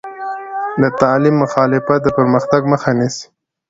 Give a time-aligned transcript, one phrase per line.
[0.81, 3.25] د تعلیم مخالفت د پرمختګ مخه نیسي.